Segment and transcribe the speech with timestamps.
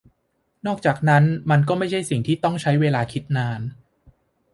[0.65, 3.61] นอกจากนั้น มันก็ไม่ใช่สิ่งที่ต้องใช้เวลาคิดนาน